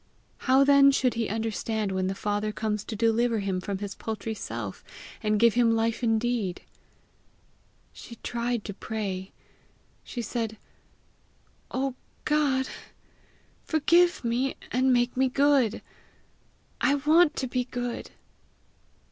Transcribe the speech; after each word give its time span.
How 0.49 0.63
then 0.63 0.89
should 0.89 1.13
he 1.13 1.29
understand 1.29 1.91
when 1.91 2.07
the 2.07 2.15
father 2.15 2.51
comes 2.51 2.83
to 2.85 2.95
deliver 2.95 3.37
him 3.37 3.61
from 3.61 3.77
his 3.77 3.93
paltry 3.93 4.33
self, 4.33 4.83
and 5.21 5.39
give 5.39 5.53
him 5.53 5.75
life 5.75 6.01
indeed! 6.01 6.61
She 7.93 8.15
tried 8.23 8.65
to 8.65 8.73
pray. 8.73 9.31
She 10.03 10.23
said, 10.23 10.57
"Oh 11.69 11.93
G 12.27 12.33
od! 12.33 12.67
forgive 13.63 14.23
me, 14.25 14.55
and 14.71 14.91
make 14.91 15.15
me 15.15 15.29
good. 15.29 15.83
I 16.81 16.95
want 16.95 17.35
to 17.35 17.45
be 17.47 17.65
good!" 17.65 18.09